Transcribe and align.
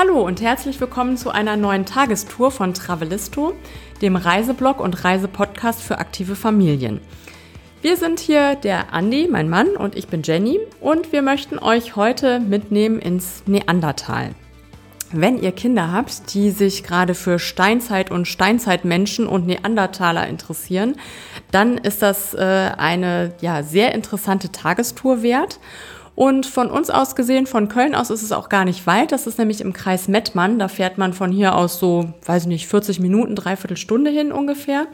Hallo 0.00 0.22
und 0.22 0.40
herzlich 0.40 0.80
willkommen 0.80 1.18
zu 1.18 1.28
einer 1.28 1.58
neuen 1.58 1.84
Tagestour 1.84 2.50
von 2.50 2.72
Travelisto, 2.72 3.52
dem 4.00 4.16
Reiseblog 4.16 4.80
und 4.80 5.04
Reisepodcast 5.04 5.82
für 5.82 5.98
aktive 5.98 6.36
Familien. 6.36 7.02
Wir 7.82 7.98
sind 7.98 8.18
hier 8.18 8.54
der 8.54 8.94
Andi, 8.94 9.28
mein 9.30 9.50
Mann, 9.50 9.76
und 9.76 9.96
ich 9.96 10.08
bin 10.08 10.22
Jenny 10.22 10.58
und 10.80 11.12
wir 11.12 11.20
möchten 11.20 11.58
euch 11.58 11.96
heute 11.96 12.40
mitnehmen 12.40 12.98
ins 12.98 13.42
Neandertal. 13.44 14.30
Wenn 15.12 15.42
ihr 15.42 15.52
Kinder 15.52 15.92
habt, 15.92 16.32
die 16.32 16.50
sich 16.50 16.82
gerade 16.82 17.14
für 17.14 17.38
Steinzeit 17.38 18.10
und 18.10 18.26
Steinzeitmenschen 18.26 19.26
und 19.26 19.46
Neandertaler 19.46 20.28
interessieren, 20.28 20.96
dann 21.50 21.76
ist 21.76 22.00
das 22.00 22.32
äh, 22.32 22.38
eine 22.38 23.34
ja, 23.42 23.62
sehr 23.62 23.94
interessante 23.94 24.50
Tagestour 24.50 25.22
wert. 25.22 25.60
Und 26.20 26.44
von 26.44 26.70
uns 26.70 26.90
aus 26.90 27.16
gesehen, 27.16 27.46
von 27.46 27.68
Köln 27.68 27.94
aus 27.94 28.10
ist 28.10 28.22
es 28.22 28.30
auch 28.30 28.50
gar 28.50 28.66
nicht 28.66 28.86
weit. 28.86 29.10
Das 29.10 29.26
ist 29.26 29.38
nämlich 29.38 29.62
im 29.62 29.72
Kreis 29.72 30.06
Mettmann. 30.06 30.58
Da 30.58 30.68
fährt 30.68 30.98
man 30.98 31.14
von 31.14 31.32
hier 31.32 31.54
aus 31.54 31.78
so, 31.78 32.12
weiß 32.26 32.42
ich 32.42 32.48
nicht, 32.48 32.66
40 32.66 33.00
Minuten, 33.00 33.34
dreiviertel 33.34 33.78
Stunde 33.78 34.10
hin 34.10 34.30
ungefähr. 34.30 34.86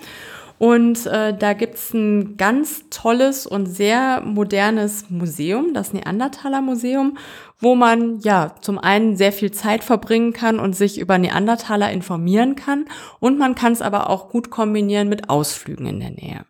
Und 0.59 1.05
äh, 1.07 1.37
da 1.37 1.53
gibt's 1.55 1.93
ein 1.93 2.37
ganz 2.37 2.85
tolles 2.91 3.45
und 3.45 3.67
sehr 3.67 4.21
modernes 4.21 5.11
Museum, 5.11 5.75
das 5.75 5.93
Neandertaler 5.93 6.63
Museum, 6.63 7.19
wo 7.59 7.75
man 7.75 8.21
ja 8.21 8.55
zum 8.61 8.79
einen 8.79 9.17
sehr 9.17 9.33
viel 9.33 9.51
Zeit 9.51 9.83
verbringen 9.83 10.33
kann 10.33 10.61
und 10.61 10.77
sich 10.77 10.97
über 10.97 11.19
Neandertaler 11.19 11.91
informieren 11.91 12.55
kann. 12.55 12.85
Und 13.19 13.37
man 13.37 13.57
kann 13.57 13.73
es 13.73 13.83
aber 13.83 14.11
auch 14.11 14.29
gut 14.29 14.51
kombinieren 14.51 15.09
mit 15.09 15.29
Ausflügen 15.29 15.87
in 15.87 15.99
der 15.99 16.11
Nähe. 16.11 16.47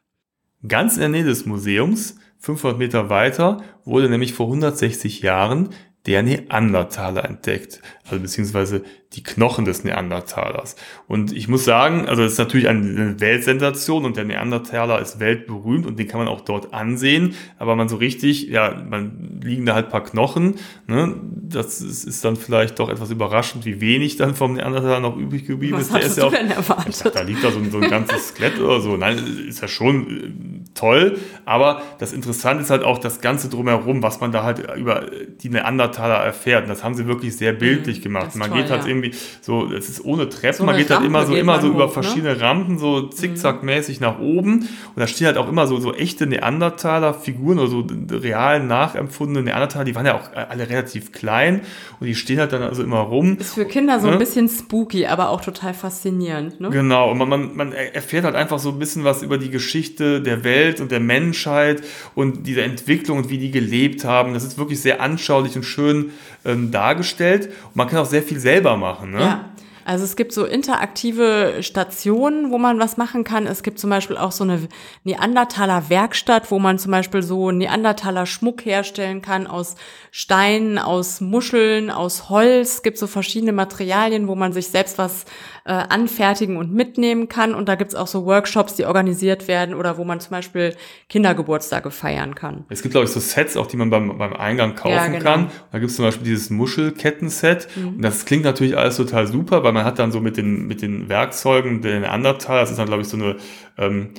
Ganz 0.68 0.96
in 0.96 1.00
der 1.00 1.08
Nähe 1.08 1.24
des 1.24 1.46
Museums 1.46 2.16
500 2.46 2.78
Meter 2.78 3.10
weiter 3.10 3.58
wurde 3.84 4.08
nämlich 4.08 4.32
vor 4.34 4.46
160 4.46 5.20
Jahren 5.22 5.70
der 6.06 6.22
Neandertaler 6.22 7.24
entdeckt, 7.24 7.80
also 8.04 8.20
beziehungsweise 8.22 8.84
die 9.14 9.24
Knochen 9.24 9.64
des 9.64 9.82
Neandertalers. 9.82 10.76
Und 11.08 11.32
ich 11.32 11.48
muss 11.48 11.64
sagen, 11.64 12.06
also 12.06 12.22
es 12.22 12.32
ist 12.32 12.38
natürlich 12.38 12.68
eine 12.68 13.18
Weltsensation 13.18 14.04
und 14.04 14.16
der 14.16 14.24
Neandertaler 14.24 15.00
ist 15.00 15.18
weltberühmt 15.18 15.84
und 15.84 15.98
den 15.98 16.06
kann 16.06 16.18
man 16.20 16.28
auch 16.28 16.42
dort 16.42 16.72
ansehen, 16.72 17.34
aber 17.58 17.74
man 17.74 17.88
so 17.88 17.96
richtig, 17.96 18.46
ja, 18.48 18.84
man 18.88 19.40
liegen 19.42 19.66
da 19.66 19.74
halt 19.74 19.88
paar 19.90 20.04
Knochen, 20.04 20.54
ne? 20.86 21.16
das 21.48 21.80
ist, 21.80 22.04
ist 22.04 22.24
dann 22.24 22.36
vielleicht 22.36 22.78
doch 22.78 22.88
etwas 22.88 23.10
überraschend, 23.10 23.64
wie 23.64 23.80
wenig 23.80 24.16
dann 24.16 24.36
vom 24.36 24.52
Neandertaler 24.54 25.00
noch 25.00 25.16
übrig 25.16 25.44
geblieben 25.46 25.76
Was 25.76 25.88
ist. 25.88 25.92
Der 25.94 26.04
hast 26.04 26.16
du 26.16 26.20
ja 26.20 26.26
auch, 26.28 26.32
denn 26.32 26.50
erwartet? 26.52 27.00
dachte, 27.00 27.10
da 27.18 27.22
liegt 27.22 27.42
da 27.42 27.50
so, 27.50 27.58
ein- 27.58 27.70
so 27.72 27.78
ein 27.80 27.90
ganzes 27.90 28.28
Skelett 28.28 28.60
oder 28.60 28.80
so. 28.80 28.96
Nein, 28.96 29.18
ist 29.48 29.60
ja 29.60 29.66
schon 29.66 30.55
toll, 30.76 31.18
aber 31.44 31.82
das 31.98 32.12
Interessante 32.12 32.62
ist 32.62 32.70
halt 32.70 32.84
auch 32.84 32.98
das 32.98 33.20
Ganze 33.20 33.48
drumherum, 33.48 34.02
was 34.02 34.20
man 34.20 34.30
da 34.32 34.42
halt 34.44 34.62
über 34.76 35.06
die 35.42 35.48
Neandertaler 35.48 36.16
erfährt. 36.16 36.64
Und 36.64 36.68
das 36.68 36.84
haben 36.84 36.94
sie 36.94 37.06
wirklich 37.06 37.36
sehr 37.36 37.52
bildlich 37.52 38.02
gemacht. 38.02 38.24
Mhm, 38.24 38.26
das 38.26 38.34
ist 38.34 38.38
Man 38.40 38.50
toll, 38.50 38.60
geht 38.62 38.70
halt 38.70 38.82
ja. 38.82 38.88
irgendwie 38.88 39.12
so, 39.40 39.72
es 39.72 39.88
ist 39.88 40.04
ohne 40.04 40.28
Treppen, 40.28 40.58
So 40.58 40.64
man 40.64 40.76
geht 40.76 40.90
halt 40.90 40.98
Rampe 41.00 41.06
immer 41.08 41.26
so, 41.26 41.34
immer 41.34 41.60
so 41.60 41.68
über 41.68 41.84
hoch, 41.84 41.96
ne? 41.96 42.02
verschiedene 42.02 42.40
Rampen, 42.40 42.78
so 42.78 43.02
zickzackmäßig 43.08 44.00
nach 44.00 44.18
oben. 44.20 44.60
Und 44.60 44.68
da 44.96 45.06
stehen 45.06 45.26
halt 45.26 45.38
auch 45.38 45.48
immer 45.48 45.66
so, 45.66 45.78
so 45.78 45.94
echte 45.94 46.26
Neandertaler-Figuren 46.26 47.58
oder 47.58 47.68
so 47.68 47.86
real 48.10 48.62
nachempfundene 48.62 49.42
Neandertaler, 49.44 49.84
die 49.84 49.94
waren 49.94 50.06
ja 50.06 50.14
auch 50.16 50.30
alle 50.34 50.68
relativ 50.68 51.12
klein 51.12 51.62
und 52.00 52.06
die 52.06 52.14
stehen 52.14 52.38
halt 52.38 52.52
dann 52.52 52.62
also 52.62 52.82
immer 52.82 52.98
rum. 53.00 53.36
Ist 53.38 53.54
für 53.54 53.64
Kinder 53.64 53.98
so 54.00 54.08
ein 54.08 54.14
Ne? 54.14 54.18
bisschen 54.18 54.48
spooky, 54.48 55.06
aber 55.06 55.28
auch 55.30 55.40
total 55.40 55.74
faszinierend. 55.74 56.60
Ne? 56.60 56.70
Genau, 56.70 57.10
und 57.10 57.18
man, 57.18 57.28
man, 57.28 57.56
man 57.56 57.72
erfährt 57.72 58.24
halt 58.24 58.34
einfach 58.34 58.58
so 58.58 58.70
ein 58.70 58.78
bisschen 58.78 59.04
was 59.04 59.22
über 59.22 59.36
die 59.38 59.50
Geschichte 59.50 60.20
der 60.22 60.42
Welt 60.44 60.65
und 60.80 60.90
der 60.90 61.00
Menschheit 61.00 61.82
und 62.14 62.46
diese 62.46 62.62
Entwicklung 62.62 63.18
und 63.18 63.30
wie 63.30 63.38
die 63.38 63.50
gelebt 63.50 64.04
haben. 64.04 64.34
Das 64.34 64.44
ist 64.44 64.58
wirklich 64.58 64.80
sehr 64.80 65.00
anschaulich 65.00 65.56
und 65.56 65.62
schön 65.62 66.10
ähm, 66.44 66.70
dargestellt. 66.70 67.46
Und 67.64 67.76
man 67.76 67.88
kann 67.88 68.00
auch 68.00 68.06
sehr 68.06 68.22
viel 68.22 68.38
selber 68.38 68.76
machen. 68.76 69.12
Ne? 69.12 69.20
Ja. 69.20 69.45
Also 69.86 70.04
es 70.04 70.16
gibt 70.16 70.32
so 70.32 70.44
interaktive 70.44 71.58
Stationen, 71.60 72.50
wo 72.50 72.58
man 72.58 72.80
was 72.80 72.96
machen 72.96 73.22
kann. 73.22 73.46
Es 73.46 73.62
gibt 73.62 73.78
zum 73.78 73.88
Beispiel 73.88 74.16
auch 74.16 74.32
so 74.32 74.42
eine 74.42 74.68
Neandertaler 75.04 75.88
Werkstatt, 75.88 76.50
wo 76.50 76.58
man 76.58 76.80
zum 76.80 76.90
Beispiel 76.90 77.22
so 77.22 77.52
Neandertaler 77.52 78.26
Schmuck 78.26 78.64
herstellen 78.64 79.22
kann 79.22 79.46
aus 79.46 79.76
Steinen, 80.10 80.78
aus 80.78 81.20
Muscheln, 81.20 81.90
aus 81.90 82.28
Holz. 82.30 82.74
Es 82.74 82.82
gibt 82.82 82.98
so 82.98 83.06
verschiedene 83.06 83.52
Materialien, 83.52 84.26
wo 84.26 84.34
man 84.34 84.52
sich 84.52 84.66
selbst 84.68 84.98
was 84.98 85.24
äh, 85.66 85.70
anfertigen 85.72 86.56
und 86.56 86.72
mitnehmen 86.72 87.28
kann. 87.28 87.54
Und 87.54 87.68
da 87.68 87.76
gibt's 87.76 87.94
auch 87.94 88.08
so 88.08 88.24
Workshops, 88.26 88.74
die 88.74 88.86
organisiert 88.86 89.46
werden 89.46 89.72
oder 89.74 89.98
wo 89.98 90.04
man 90.04 90.18
zum 90.18 90.30
Beispiel 90.30 90.74
Kindergeburtstage 91.08 91.92
feiern 91.92 92.34
kann. 92.34 92.64
Es 92.70 92.82
gibt, 92.82 92.92
glaube 92.92 93.06
ich, 93.06 93.12
so 93.12 93.20
Sets, 93.20 93.56
auch 93.56 93.68
die 93.68 93.76
man 93.76 93.90
beim, 93.90 94.18
beim 94.18 94.32
Eingang 94.32 94.74
kaufen 94.74 94.94
Ja, 94.94 95.06
genau. 95.06 95.18
Mhm. 95.18 95.24
kann. 95.24 95.50
Da 95.70 95.78
gibt 95.78 95.90
es 95.90 95.96
zum 95.96 96.04
Beispiel 96.04 96.24
dieses 96.24 96.50
Muschelketten-Set. 96.50 97.68
Und 97.76 98.02
das 98.02 98.24
klingt 98.24 98.44
natürlich 98.44 98.76
alles 98.76 98.96
total 98.96 99.28
super, 99.28 99.62
weil 99.62 99.75
man 99.76 99.84
hat 99.84 99.98
dann 99.98 100.10
so 100.12 100.20
mit 100.20 100.36
den, 100.36 100.66
mit 100.66 100.82
den 100.82 101.08
Werkzeugen 101.08 101.82
der 101.82 102.00
Neandertaler, 102.00 102.60
das 102.60 102.70
ist 102.70 102.78
dann, 102.78 102.86
glaube 102.86 103.02
ich, 103.02 103.08
so 103.08 103.16
eine, 103.16 103.36
ähm, 103.78 104.10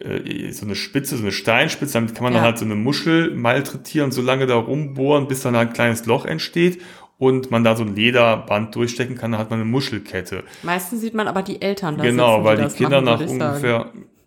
äh, 0.00 0.50
so 0.52 0.64
eine 0.64 0.74
Spitze, 0.74 1.16
so 1.16 1.22
eine 1.22 1.32
Steinspitze, 1.32 1.94
damit 1.94 2.14
kann 2.14 2.24
man 2.24 2.32
dann 2.32 2.42
Ja. 2.42 2.46
halt 2.46 2.58
so 2.58 2.64
eine 2.64 2.74
Muschel 2.74 3.34
malträtieren, 3.34 4.10
so 4.12 4.22
lange 4.22 4.46
da 4.46 4.56
rumbohren, 4.56 5.28
bis 5.28 5.42
dann 5.42 5.54
ein 5.56 5.72
kleines 5.72 6.06
Loch 6.06 6.24
entsteht 6.24 6.80
und 7.18 7.50
man 7.50 7.64
da 7.64 7.76
so 7.76 7.82
ein 7.84 7.94
Lederband 7.94 8.74
durchstecken 8.74 9.16
kann, 9.16 9.32
dann 9.32 9.40
hat 9.40 9.50
man 9.50 9.60
eine 9.60 9.68
Muschelkette. 9.68 10.42
Meistens 10.62 11.02
sieht 11.02 11.12
man 11.14 11.28
aber 11.28 11.42
die 11.42 11.60
Eltern 11.60 11.98
da 11.98 12.04
Genau, 12.04 12.36
sitzen, 12.36 12.44
weil 12.44 12.56
die 12.56 12.62
das 12.62 12.74
Kinder 12.76 13.02
machen, 13.02 13.04
nach 13.04 13.20
ich 13.20 13.38
sagen. 13.38 13.84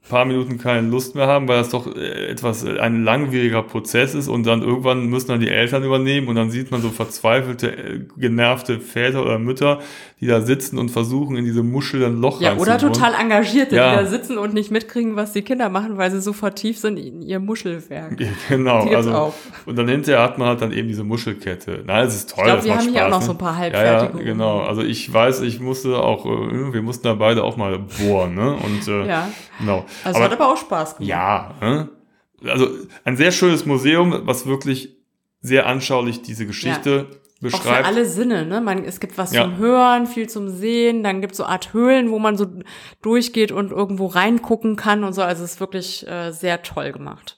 Paar 0.10 0.26
Minuten 0.26 0.58
keine 0.58 0.88
Lust 0.90 1.16
mehr 1.16 1.28
haben, 1.28 1.48
weil 1.48 1.58
das 1.60 1.70
doch 1.70 1.88
äh, 1.96 2.28
etwas 2.28 2.64
äh, 2.66 2.78
ein 2.80 3.04
langwieriger 3.04 3.64
Prozess 3.64 4.14
ist 4.14 4.28
und 4.28 4.46
dann 4.46 4.62
irgendwann 4.62 5.06
müssen 5.08 5.30
dann 5.30 5.40
die 5.40 5.48
Eltern 5.50 5.84
übernehmen 5.84 6.28
und 6.28 6.36
dann 6.36 6.50
sieht 6.52 6.72
man 6.72 6.82
so 6.82 6.90
verzweifelte, 6.90 7.72
äh, 7.72 8.00
genervte 8.18 8.80
Väter 8.82 9.22
oder 9.24 9.40
Mütter, 9.40 9.80
die 10.20 10.28
da 10.28 10.42
sitzen 10.42 10.78
und 10.78 10.92
versuchen 10.92 11.38
in 11.38 11.46
diese 11.46 11.64
Muschel 11.64 12.04
ein 12.06 12.20
Loch 12.20 12.42
Ja, 12.42 12.56
oder 12.58 12.78
total 12.78 13.14
Engagierte, 13.14 13.76
Ja. 13.76 13.92
die 13.92 14.04
da 14.04 14.06
sitzen 14.10 14.38
und 14.38 14.54
nicht 14.54 14.72
mitkriegen, 14.72 15.16
was 15.16 15.32
die 15.34 15.42
Kinder 15.42 15.70
machen, 15.70 15.98
weil 15.98 16.12
sie 16.12 16.22
so 16.22 16.34
vertieft 16.34 16.80
sind 16.80 16.98
in 16.98 17.22
ihr 17.22 17.40
Muschelwerk. 17.40 18.18
Genau, 18.50 18.84
Die 18.84 18.90
gibt's 18.90 19.08
also 19.08 19.14
auch. 19.18 19.34
und 19.66 19.78
dann 19.78 19.88
hinterher 19.88 20.22
hat 20.22 20.38
man 20.38 20.50
halt 20.50 20.62
dann 20.62 20.74
eben 20.74 20.88
diese 20.90 21.04
Muschelkette. 21.04 21.84
Nein, 21.86 22.06
es 22.08 22.16
ist 22.16 22.30
toll. 22.30 22.40
Ich 22.40 22.46
glaub, 22.46 22.58
das 22.58 22.66
wir 22.66 22.76
haben 22.78 22.90
hier 22.90 23.06
auch 23.06 23.08
Spaß, 23.08 23.12
noch 23.12 23.20
ne? 23.22 23.26
so 23.26 23.32
ein 23.32 23.38
paar 23.38 23.54
Ja, 23.54 23.58
halbfertige 23.60 24.18
ja, 24.20 24.24
genau. 24.34 24.60
Also 24.62 24.82
ich 24.82 25.12
weiß, 25.14 25.42
ich 25.42 25.60
musste 25.62 25.98
auch, 25.98 26.26
wir 26.26 26.82
mussten 26.82 27.04
da 27.08 27.14
beide 27.14 27.44
auch 27.44 27.56
mal 27.58 27.80
bohren, 27.80 28.36
ne? 28.36 28.54
Und 28.54 28.88
äh, 28.88 29.08
Ja. 29.08 29.30
genau. 29.60 29.86
Also 30.04 30.20
hat 30.22 30.32
aber 30.34 30.52
auch 30.52 30.58
Spaß 30.58 30.98
gemacht. 30.98 31.10
Ja, 31.10 31.54
ne? 31.62 31.90
also 32.46 32.68
ein 33.04 33.18
sehr 33.18 33.32
schönes 33.32 33.66
Museum, 33.66 34.22
was 34.26 34.46
wirklich 34.46 34.96
sehr 35.42 35.66
anschaulich 35.68 36.22
diese 36.22 36.46
Geschichte 36.46 37.08
Auch 37.10 37.14
für 37.40 37.58
beschreibt. 37.58 37.86
alle 37.86 38.06
Sinne, 38.06 38.46
ne? 38.46 38.62
Man, 38.62 38.84
es 38.86 39.00
gibt 39.00 39.18
was 39.18 39.34
Ja. 39.34 39.44
zum 39.44 39.58
Hören, 39.58 40.08
viel 40.08 40.30
zum 40.30 40.48
Sehen, 40.50 41.04
dann 41.04 41.20
gibt 41.22 41.34
es 41.34 41.38
so 41.38 41.46
Art 41.46 41.74
Höhlen, 41.74 42.12
wo 42.12 42.20
man 42.20 42.38
so 42.38 42.48
durchgeht 43.02 43.52
und 43.52 43.72
irgendwo 43.72 44.06
reingucken 44.08 44.76
kann 44.78 45.04
und 45.04 45.14
so. 45.14 45.22
Also 45.22 45.44
es 45.44 45.54
ist 45.54 45.60
wirklich 45.60 46.08
äh, 46.08 46.32
sehr 46.32 46.62
toll 46.64 46.92
gemacht. 46.94 47.36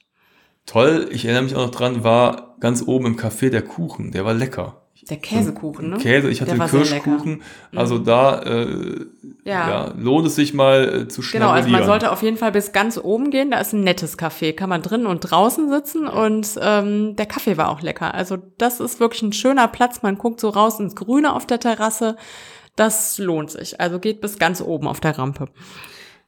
Toll, 0.64 1.08
ich 1.10 1.24
erinnere 1.24 1.42
mich 1.44 1.54
auch 1.56 1.66
noch 1.66 1.70
dran, 1.70 2.02
war 2.04 2.56
ganz 2.60 2.82
oben 2.86 3.06
im 3.06 3.16
Café 3.16 3.50
der 3.50 3.62
Kuchen, 3.62 4.10
der 4.12 4.24
war 4.24 4.34
lecker. 4.34 4.82
Der 5.08 5.18
Käsekuchen, 5.18 5.90
ne? 5.90 5.98
Käse, 5.98 6.28
ich 6.28 6.40
hatte 6.40 6.56
sehr 6.56 6.66
Kirschkuchen, 6.66 7.42
also 7.74 7.98
da 7.98 8.42
äh, 8.42 9.06
Ja. 9.44 9.68
ja. 9.86 9.94
lohnt 9.96 10.26
es 10.26 10.34
sich 10.34 10.52
mal 10.52 11.02
äh, 11.02 11.08
zu 11.08 11.20
Genau, 11.20 11.50
also 11.50 11.68
man 11.70 11.80
schnabulieren. 11.80 11.86
sollte 11.86 12.10
auf 12.10 12.22
jeden 12.22 12.36
Fall 12.36 12.50
bis 12.50 12.72
ganz 12.72 12.98
oben 12.98 13.30
gehen. 13.30 13.52
Da 13.52 13.60
ist 13.60 13.72
ein 13.72 13.84
nettes 13.84 14.18
Café. 14.18 14.52
Kann 14.52 14.68
man 14.68 14.82
drinnen 14.82 15.06
und 15.06 15.20
draußen 15.20 15.70
sitzen 15.70 16.08
und 16.08 16.58
ähm, 16.60 17.14
der 17.14 17.26
Kaffee 17.26 17.56
war 17.56 17.68
auch 17.70 17.82
lecker. 17.82 18.14
Also 18.14 18.36
das 18.58 18.80
ist 18.80 18.98
wirklich 18.98 19.22
ein 19.22 19.32
schöner 19.32 19.68
Platz. 19.68 20.02
Man 20.02 20.18
guckt 20.18 20.40
so 20.40 20.48
raus 20.48 20.80
ins 20.80 20.96
Grüne 20.96 21.34
auf 21.34 21.46
der 21.46 21.60
Terrasse. 21.60 22.16
Das 22.74 23.18
lohnt 23.18 23.50
sich. 23.52 23.80
Also 23.80 24.00
geht 24.00 24.20
bis 24.20 24.38
ganz 24.40 24.60
oben 24.60 24.88
auf 24.88 24.98
der 25.00 25.16
Rampe. 25.18 25.46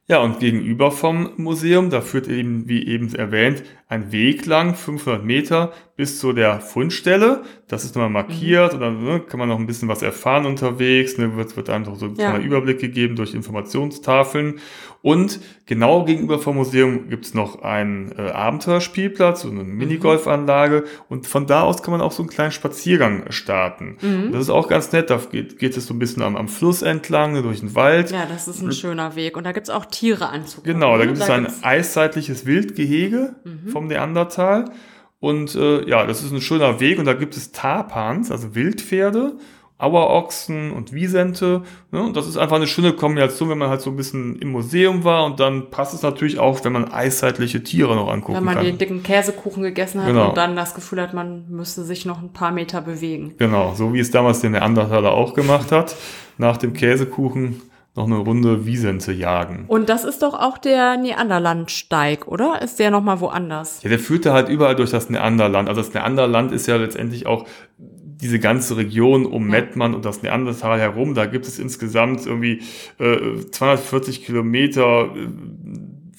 Ja, 0.07 0.23
und 0.23 0.39
gegenüber 0.39 0.89
vom 0.89 1.33
Museum, 1.37 1.91
da 1.91 2.01
führt 2.01 2.27
eben, 2.27 2.67
wie 2.67 2.87
eben 2.87 3.13
erwähnt, 3.13 3.61
ein 3.87 4.11
Weg 4.11 4.47
lang, 4.47 4.73
500 4.73 5.23
Meter, 5.23 5.71
bis 5.99 6.17
zu 6.17 6.31
der 6.31 6.61
Fundstelle. 6.61 7.41
Das 7.67 7.83
ist 7.83 7.93
nochmal 7.93 8.09
markiert 8.09 8.73
und 8.73 8.79
dann 8.79 9.03
ne, 9.03 9.19
kann 9.19 9.37
man 9.37 9.49
noch 9.49 9.59
ein 9.59 9.67
bisschen 9.67 9.89
was 9.89 10.01
erfahren 10.01 10.45
unterwegs. 10.45 11.17
Ne, 11.17 11.35
wird, 11.35 11.57
wird 11.57 11.69
einfach 11.69 11.97
so 11.97 12.05
ein 12.05 12.15
Ja. 12.15 12.29
kleiner 12.29 12.41
Überblick 12.41 12.79
gegeben 12.79 13.17
durch 13.17 13.33
Informationstafeln. 13.33 14.61
Und 15.01 15.41
genau 15.65 16.05
gegenüber 16.05 16.39
vom 16.39 16.55
Museum 16.55 17.09
gibt's 17.09 17.33
noch 17.33 17.63
einen 17.63 18.13
äh, 18.17 18.31
Abenteuerspielplatz 18.31 19.43
und 19.43 19.59
eine 19.59 19.65
Minigolfanlage. 19.65 20.85
Und 21.09 21.27
von 21.27 21.47
da 21.47 21.63
aus 21.63 21.83
kann 21.83 21.91
man 21.91 21.99
auch 21.99 22.13
so 22.13 22.23
einen 22.23 22.29
kleinen 22.29 22.53
Spaziergang 22.53 23.29
starten. 23.29 23.97
Mhm. 24.01 24.31
Das 24.31 24.43
ist 24.43 24.51
auch 24.51 24.69
ganz 24.69 24.93
nett. 24.93 25.09
Da 25.09 25.19
geht, 25.29 25.59
geht 25.59 25.75
es 25.75 25.85
so 25.85 25.93
ein 25.93 25.99
bisschen 25.99 26.23
am, 26.23 26.37
am 26.37 26.47
Fluss 26.47 26.81
entlang, 26.81 27.33
ne, 27.33 27.41
durch 27.41 27.59
den 27.59 27.75
Wald. 27.75 28.11
Ja, 28.11 28.25
das 28.25 28.47
ist 28.47 28.61
ein 28.61 28.71
schöner 28.71 29.17
Weg. 29.17 29.35
Und 29.35 29.43
da 29.43 29.51
gibt's 29.51 29.69
auch 29.69 29.83
Tiere 29.83 30.29
anzugucken. 30.29 30.75
Genau, 30.75 30.93
da 30.93 30.99
ne? 30.99 31.07
gibt 31.07 31.17
es 31.17 31.29
ein 31.29 31.47
eiszeitliches 31.61 32.45
Wildgehege 32.45 33.35
vom 33.69 33.87
Neandertal. 33.87 34.71
Und 35.19 35.55
äh, 35.55 35.87
ja, 35.87 36.05
das 36.05 36.23
ist 36.23 36.31
ein 36.31 36.41
schöner 36.41 36.79
Weg 36.79 36.97
und 36.99 37.05
da 37.05 37.13
gibt 37.13 37.35
es 37.35 37.51
Tapans, 37.51 38.31
also 38.31 38.55
Wildpferde. 38.55 39.33
Auerochsen 39.81 40.71
und 40.73 40.91
Wiesente. 40.93 41.61
Ne? 41.91 42.03
Und 42.03 42.17
das 42.17 42.27
ist 42.27 42.35
einfach 42.35 42.57
eine 42.57 42.67
schöne 42.67 42.91
Kombination, 42.91 43.49
wenn 43.49 43.57
man 43.57 43.69
halt 43.69 43.79
so 43.79 43.89
ein 43.89 43.95
bisschen 43.95 44.35
im 44.39 44.51
Museum 44.51 45.05
war 45.05 45.23
und 45.25 45.39
dann 45.39 45.69
passt 45.69 45.93
es 45.93 46.01
natürlich 46.01 46.37
auch, 46.37 46.65
wenn 46.65 46.73
man 46.73 46.91
eiszeitliche 46.91 47.63
Tiere 47.63 47.95
noch 47.95 48.09
angucken 48.11 48.35
Wenn 48.35 48.43
man 48.43 48.55
kann. 48.55 48.65
den 48.65 48.77
dicken 48.77 49.03
Käsekuchen 49.03 49.63
gegessen 49.63 50.01
hat 50.01 50.09
Genau. 50.09 50.29
und 50.29 50.37
dann 50.37 50.57
das 50.57 50.75
Gefühl 50.75 51.01
hat, 51.01 51.13
man 51.13 51.45
müsste 51.49 51.83
sich 51.83 52.05
noch 52.05 52.21
ein 52.21 52.33
paar 52.33 52.51
Meter 52.51 52.81
bewegen. 52.81 53.35
Genau, 53.37 53.73
so 53.73 53.93
wie 53.93 53.99
es 53.99 54.11
damals 54.11 54.41
der 54.41 54.49
Neandertaler 54.49 55.13
auch 55.13 55.33
gemacht 55.33 55.71
hat. 55.71 55.95
Nach 56.37 56.57
dem 56.57 56.73
Käsekuchen 56.73 57.61
noch 57.95 58.05
eine 58.05 58.17
Runde 58.17 58.65
Wiesente 58.65 59.11
jagen. 59.11 59.65
Und 59.67 59.89
das 59.89 60.03
ist 60.03 60.21
doch 60.21 60.33
auch 60.33 60.57
der 60.57 60.97
Neanderlandsteig, 60.97 62.27
oder? 62.27 62.61
Ist 62.61 62.79
der 62.79 62.91
nochmal 62.91 63.19
woanders? 63.19 63.81
Ja, 63.83 63.89
der 63.89 63.99
führte 63.99 64.31
halt 64.33 64.49
überall 64.49 64.75
durch 64.75 64.91
das 64.91 65.09
Neanderland. 65.09 65.67
Also 65.69 65.81
das 65.81 65.93
Neanderland 65.93 66.51
ist 66.51 66.67
ja 66.67 66.77
letztendlich 66.77 67.25
auch 67.25 67.45
diese 67.77 68.39
ganze 68.39 68.75
Region 68.75 69.25
um 69.25 69.45
Ja. 69.45 69.51
Mettmann 69.51 69.95
und 69.95 70.03
das 70.05 70.21
Neandertal 70.23 70.79
herum. 70.79 71.13
Da 71.13 71.25
gibt 71.25 71.47
es 71.47 71.57
insgesamt 71.57 72.25
irgendwie 72.25 72.61
äh, 72.99 73.39
240 73.49 74.25
Kilometer 74.25 75.05
äh, 75.15 75.27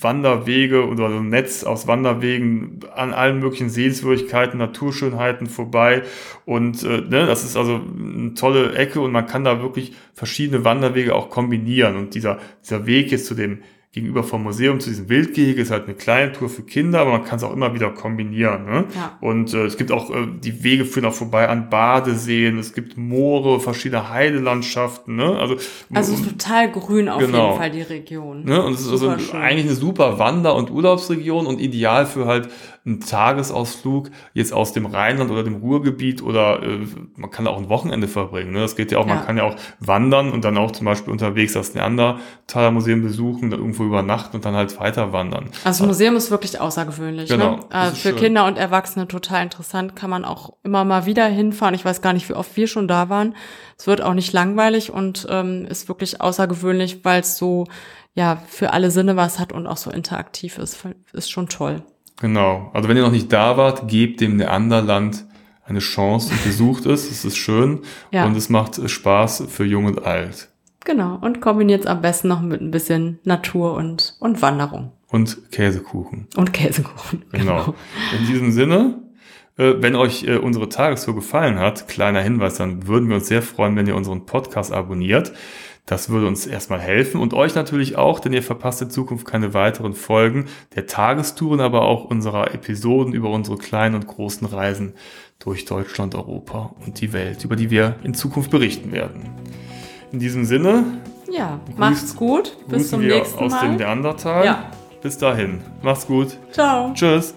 Wanderwege 0.00 0.87
oder 0.87 1.11
so 1.11 1.17
ein 1.17 1.29
Netz 1.29 1.64
aus 1.64 1.87
Wanderwegen 1.87 2.81
an 2.94 3.12
allen 3.12 3.41
möglichen 3.41 3.70
Sehenswürdigkeiten, 3.70 4.58
Naturschönheiten 4.58 5.47
vorbei. 5.47 6.02
Und 6.47 6.82
äh, 6.82 7.00
ne, 7.02 7.26
das 7.26 7.44
ist 7.44 7.56
also 7.56 7.81
eine 7.81 8.35
tolle 8.35 8.75
Ecke 8.75 9.00
und 9.00 9.12
man 9.12 9.26
kann 9.26 9.44
da 9.44 9.61
wirklich 9.62 9.93
verschiedene 10.14 10.64
Wanderwege 10.64 11.14
auch 11.14 11.31
kombinieren. 11.31 11.97
Und 11.97 12.14
dieser, 12.14 12.38
dieser 12.62 12.87
Weg 12.87 13.11
jetzt 13.11 13.26
zu 13.26 13.35
dem 13.35 13.61
gegenüber 13.93 14.23
vom 14.23 14.45
Museum 14.45 14.79
zu 14.79 14.89
diesem 14.89 15.09
Wildgehege 15.09 15.61
ist 15.61 15.73
halt 15.73 15.87
eine 15.87 15.95
kleine 15.95 16.31
Tour 16.33 16.49
für 16.49 16.63
Kinder, 16.63 17.01
aber 17.01 17.11
man 17.11 17.25
kann 17.25 17.39
es 17.39 17.43
auch 17.43 17.53
immer 17.53 17.75
wieder 17.75 17.91
kombinieren. 17.91 18.65
Ne? 18.65 18.85
Ja. 18.95 19.19
Und 19.21 19.53
äh, 19.53 19.65
es 19.65 19.77
gibt 19.77 19.91
auch, 19.91 20.11
äh, 20.11 20.29
die 20.45 20.63
Wege 20.63 20.85
führen 20.85 21.07
auch 21.07 21.13
vorbei 21.15 21.49
an 21.49 21.71
Badeseen, 21.71 22.59
es 22.59 22.73
gibt 22.73 22.97
Moore, 22.97 23.59
verschiedene 23.59 24.09
Heidelandschaften. 24.09 25.17
Ne? 25.17 25.37
Also, 25.37 25.57
Also 25.93 26.13
ist 26.15 26.25
total 26.25 26.71
grün 26.71 27.09
auf 27.09 27.21
Genau. 27.21 27.47
jeden 27.49 27.59
Fall 27.59 27.71
die 27.73 27.83
Region. 27.83 28.45
Ne? 28.45 28.63
Und 28.63 28.75
es 28.75 28.83
ist 28.83 28.93
also 28.93 29.19
schön. 29.19 29.41
eigentlich 29.41 29.67
eine 29.67 29.75
super 29.75 30.21
Wander- 30.21 30.55
und 30.55 30.71
Urlaubsregion 30.71 31.47
und 31.47 31.61
ideal 31.61 32.07
für 32.07 32.27
halt 32.27 32.49
einen 32.91 33.01
Tagesausflug 33.01 34.11
jetzt 34.35 34.53
aus 34.53 34.73
dem 34.73 34.87
Rheinland 34.87 35.31
oder 35.31 35.43
dem 35.43 35.57
Ruhrgebiet 35.57 36.23
oder 36.23 36.63
äh, 36.63 36.87
man 37.17 37.31
kann 37.31 37.47
auch 37.47 37.59
ein 37.59 37.69
Wochenende 37.69 38.09
verbringen. 38.09 38.53
Ne? 38.53 38.61
Das 38.61 38.77
geht 38.77 38.93
ja 38.93 38.99
auch, 38.99 39.07
Ja. 39.07 39.15
man 39.15 39.25
kann 39.27 39.37
ja 39.37 39.45
auch 39.45 39.57
wandern 39.79 40.31
und 40.33 40.45
dann 40.45 40.59
auch 40.59 40.73
zum 40.73 40.85
Beispiel 40.85 41.13
unterwegs 41.13 41.53
das 41.55 41.75
Neandertaler 41.75 42.71
Museum 42.71 43.03
besuchen, 43.03 43.51
da 43.51 43.57
irgendwo 43.57 43.85
übernachten 43.85 44.37
und 44.37 44.45
dann 44.45 44.55
halt 44.55 44.79
weiter 44.79 45.13
wandern. 45.13 45.47
Also 45.65 45.85
das 45.85 45.87
Museum 45.87 46.17
ist 46.17 46.31
wirklich 46.31 46.61
außergewöhnlich. 46.61 47.29
Genau, 47.29 47.57
ne? 47.57 47.67
äh, 47.71 47.87
für 47.91 48.11
schön. 48.11 48.17
Kinder 48.17 48.47
und 48.47 48.59
Erwachsene 48.59 49.09
total 49.09 49.43
interessant. 49.43 49.97
Kann 49.97 50.11
man 50.11 50.25
auch 50.25 50.55
immer 50.63 50.85
mal 50.85 51.07
wieder 51.07 51.27
hinfahren. 51.27 51.75
Ich 51.75 51.85
weiß 51.85 52.03
gar 52.03 52.13
nicht, 52.13 52.29
wie 52.29 52.35
oft 52.35 52.57
wir 52.57 52.67
schon 52.67 52.89
da 52.89 53.09
waren. 53.09 53.35
Es 53.79 53.87
wird 53.87 54.03
auch 54.03 54.15
nicht 54.15 54.33
langweilig 54.33 54.93
und 54.93 55.27
ähm, 55.31 55.65
ist 55.67 55.89
wirklich 55.89 56.21
außergewöhnlich, 56.21 57.05
weil 57.05 57.21
es 57.21 57.37
so 57.39 57.67
ja 58.15 58.43
für 58.49 58.73
alle 58.73 58.91
Sinne 58.91 59.17
was 59.17 59.39
hat 59.39 59.53
und 59.53 59.67
auch 59.67 59.77
so 59.77 59.91
interaktiv 59.91 60.59
ist. 60.59 60.85
Ist 61.13 61.31
schon 61.31 61.49
toll. 61.49 61.83
Genau. 62.20 62.70
Also 62.75 62.88
wenn 62.88 62.96
ihr 62.96 63.02
noch 63.02 63.11
nicht 63.12 63.32
da 63.32 63.56
wart, 63.56 63.88
gebt 63.88 64.20
dem 64.20 64.37
Neanderland 64.37 65.25
eine 65.64 65.78
Chance 65.78 66.32
und 66.32 66.44
besucht 66.44 66.87
es. 66.87 67.11
Es 67.11 67.25
ist 67.25 67.37
schön 67.37 67.81
Ja. 68.11 68.25
und 68.26 68.37
es 68.37 68.49
macht 68.49 68.88
Spaß 68.90 69.44
für 69.49 69.64
Jung 69.64 69.87
und 69.87 70.05
Alt. 70.05 70.49
Genau. 70.84 71.19
Und 71.20 71.40
kombiniert 71.40 71.81
es 71.82 71.87
am 71.87 72.00
besten 72.00 72.28
noch 72.28 72.40
mit 72.40 72.61
ein 72.61 72.70
bisschen 72.70 73.19
Natur 73.25 73.75
und, 73.75 74.17
und 74.20 74.43
Wanderung. 74.43 74.93
Und 75.08 75.50
Käsekuchen. 75.52 76.28
Und 76.37 76.52
Käsekuchen. 76.52 77.25
Genau. 77.32 77.75
In 78.19 78.26
diesem 78.26 78.50
Sinne, 78.52 79.02
äh, 79.56 79.75
wenn 79.78 79.94
euch 79.96 80.25
äh, 80.25 80.37
unsere 80.37 80.69
Tagestour 80.69 81.14
gefallen 81.14 81.58
hat, 81.58 81.88
kleiner 81.88 82.20
Hinweis, 82.22 82.55
dann 82.56 82.87
würden 82.87 83.08
wir 83.08 83.17
uns 83.17 83.26
sehr 83.28 83.43
freuen, 83.43 83.76
wenn 83.76 83.87
ihr 83.87 83.96
unseren 83.96 84.26
Podcast 84.26 84.72
abonniert. 84.72 85.32
Das 85.87 86.09
würde 86.09 86.27
uns 86.27 86.47
erstmal 86.47 86.79
helfen 86.79 87.21
und 87.21 87.35
euch 87.35 87.55
natürlich 87.55 87.97
auch, 87.97 88.21
denn 88.21 88.32
ihr 88.32 88.43
verpasst 88.43 88.81
in 88.82 88.91
Zukunft 88.91 89.27
keine 89.27 89.55
weiteren 89.55 89.94
Folgen 89.94 90.47
der 90.77 90.87
Tagestouren, 90.87 91.61
aber 91.61 91.82
auch 91.82 92.05
unserer 92.05 92.55
Episoden 92.55 93.12
über 93.12 93.31
unsere 93.31 93.56
kleinen 93.59 93.97
und 93.97 94.06
großen 94.06 94.47
Reisen 94.47 94.94
durch 95.38 95.65
Deutschland, 95.65 96.15
Europa 96.15 96.75
und 96.85 97.00
die 97.00 97.12
Welt, 97.12 97.44
über 97.44 97.56
die 97.56 97.71
wir 97.71 97.97
in 98.05 98.15
Zukunft 98.15 98.50
berichten 98.50 98.93
werden. 98.93 99.31
In 100.12 100.19
diesem 100.19 100.44
Sinne, 100.44 100.85
Ja, 101.31 101.61
macht's 101.77 102.15
gut. 102.15 102.56
Bis 102.69 102.91
zum 102.91 103.00
wir 103.00 103.17
nächsten 103.17 103.38
aus 103.38 103.59
dem 103.61 103.71
Mal. 103.71 103.77
Neandertal. 103.77 104.44
Ja. 104.44 104.71
Bis 105.03 105.17
dahin, 105.19 105.61
macht's 105.82 106.06
gut. 106.06 106.37
Ciao. 106.53 106.93
Tschüss. 106.94 107.35